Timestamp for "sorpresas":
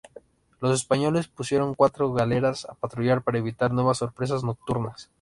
3.99-4.43